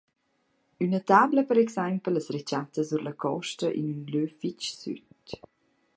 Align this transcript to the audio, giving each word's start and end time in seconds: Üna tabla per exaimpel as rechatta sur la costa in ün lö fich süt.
Üna 0.85 0.99
tabla 1.11 1.43
per 1.49 1.57
exaimpel 1.65 2.19
as 2.19 2.27
rechatta 2.35 2.81
sur 2.85 3.01
la 3.07 3.13
costa 3.23 3.67
in 3.79 3.85
ün 3.93 4.03
lö 4.13 4.23
fich 4.39 4.67
süt. 4.81 5.25